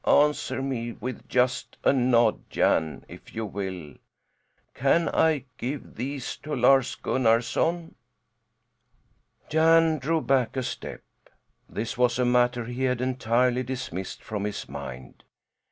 [0.03, 3.93] "Answer me with just a nod, Jan, if you will.
[4.73, 7.93] Can I give these to Lars Gunnarson?"
[9.49, 11.03] Jan drew back a step.
[11.69, 15.23] This was a matter he had entirely dismissed from his mind.